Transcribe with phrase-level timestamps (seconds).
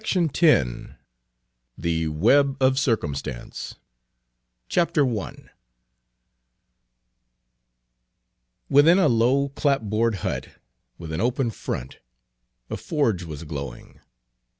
[0.01, 0.97] Page 291
[1.77, 3.75] THE WEB OF CIRCUMSTANCE
[4.75, 5.51] I
[8.67, 10.49] WITHIN a low clapboarded hut,
[10.97, 11.99] with an open front,
[12.71, 13.99] a forge was glowing.